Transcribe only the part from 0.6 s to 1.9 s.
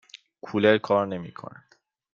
کار نمی کند.